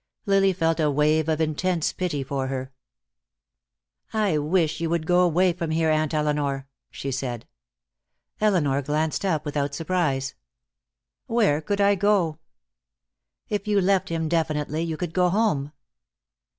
[0.25, 2.71] Lily felt a wave of intense pity for her.
[4.11, 7.45] "I wish you would go away from here, Aunt Elinor," she said.
[8.39, 10.33] Elinor glanced up, without surprise.
[11.27, 12.39] "Where could I go?"
[13.47, 15.71] "If you left him definitely, you could go home."